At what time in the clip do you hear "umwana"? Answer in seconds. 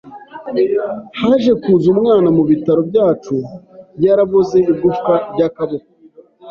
1.93-2.27